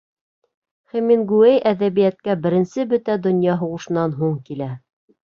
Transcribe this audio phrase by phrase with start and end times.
[0.93, 4.71] Хемингуэй әҙәбиәткә Беренсе бөтә донъя һуғышынан һуң килә.